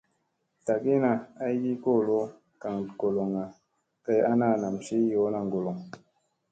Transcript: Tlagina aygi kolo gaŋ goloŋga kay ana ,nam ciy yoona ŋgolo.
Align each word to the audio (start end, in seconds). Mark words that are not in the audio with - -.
Tlagina 0.65 1.11
aygi 1.45 1.73
kolo 1.83 2.17
gaŋ 2.61 2.77
goloŋga 2.99 3.45
kay 4.05 4.19
ana 4.31 4.47
,nam 4.61 4.75
ciy 4.85 5.03
yoona 5.11 5.39
ŋgolo. 5.47 5.71